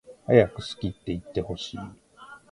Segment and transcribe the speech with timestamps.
[0.25, 1.79] はやく好きっていってほしい